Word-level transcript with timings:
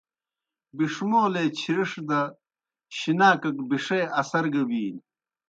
بِݜمولے 0.75 1.43
چِھرِݜ 1.57 1.91
دہ 2.07 2.19
شِناکَک 2.97 3.57
بِݜِے 3.69 3.99
اثر 4.21 4.45
گہ 4.53 4.63
بِینیْ۔ 4.69 5.01